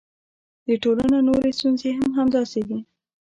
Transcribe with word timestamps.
د 0.67 0.69
ټولنو 0.83 1.17
نورې 1.27 1.51
ستونزې 1.57 1.89
هم 1.99 2.09
همداسې 2.19 2.61
دي. 2.69 2.79